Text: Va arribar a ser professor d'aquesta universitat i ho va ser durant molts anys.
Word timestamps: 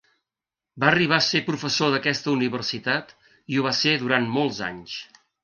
Va 0.83 0.87
arribar 0.91 1.19
a 1.21 1.25
ser 1.25 1.41
professor 1.49 1.91
d'aquesta 1.97 2.33
universitat 2.39 3.15
i 3.55 3.61
ho 3.61 3.67
va 3.69 3.75
ser 3.83 3.95
durant 4.07 4.27
molts 4.41 4.65
anys. 4.73 4.99